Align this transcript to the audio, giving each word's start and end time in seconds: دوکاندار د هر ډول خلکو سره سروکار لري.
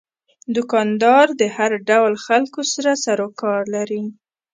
دوکاندار 0.55 1.27
د 1.41 1.41
هر 1.55 1.71
ډول 1.89 2.13
خلکو 2.25 2.61
سره 2.73 2.91
سروکار 3.05 3.61
لري. 3.75 4.03